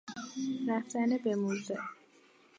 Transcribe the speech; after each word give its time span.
رفتن 0.67 1.17
به 1.17 1.35
موزه 1.35 1.77